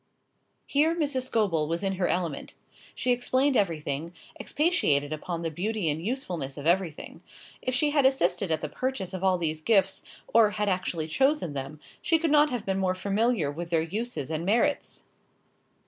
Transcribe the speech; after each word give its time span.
Here 0.65 0.95
Mrs. 0.95 1.27
Scobel 1.27 1.67
was 1.67 1.83
in 1.83 1.97
her 1.97 2.07
element. 2.07 2.55
She 2.95 3.11
explained 3.11 3.55
everything, 3.55 4.13
expatiated 4.39 5.13
upon 5.13 5.43
the 5.43 5.51
beauty 5.51 5.91
and 5.91 6.03
usefulness 6.03 6.57
of 6.57 6.65
everything. 6.65 7.21
If 7.61 7.75
she 7.75 7.91
had 7.91 8.03
assisted 8.03 8.49
at 8.49 8.61
the 8.61 8.67
purchase 8.69 9.13
of 9.13 9.23
all 9.23 9.37
these 9.37 9.61
gifts, 9.61 10.01
or 10.33 10.49
had 10.57 10.69
actually 10.69 11.07
chosen 11.07 11.53
them, 11.53 11.79
she 12.01 12.17
could 12.17 12.31
not 12.31 12.49
have 12.49 12.65
been 12.65 12.79
more 12.79 12.95
familiar 12.95 13.51
with 13.51 13.69
their 13.69 13.83
uses 13.83 14.31
and 14.31 14.43
merits. 14.43 15.03